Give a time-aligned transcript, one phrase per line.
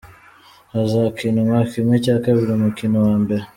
[0.73, 3.43] Hazakinwa kimwe cya kabiri umukino wa mbere.